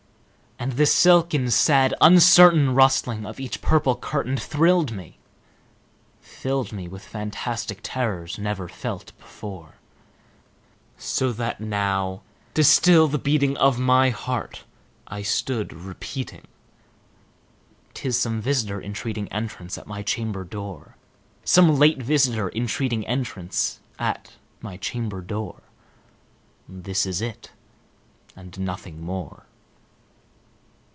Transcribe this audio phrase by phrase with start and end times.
[0.63, 5.17] And the silken sad uncertain rustling of each purple curtain Thrilled me
[6.19, 9.77] filled me with fantastic terrors never felt before;
[10.99, 12.21] So that now,
[12.53, 14.65] to still the beating of my heart,
[15.07, 16.45] I stood repeating
[17.95, 20.95] "'T is some visiter entreating entrance at my chamber door
[21.43, 25.63] Some late visiter entreating entrance at my chamber door;
[26.69, 27.49] This it is,
[28.35, 29.47] and nothing more."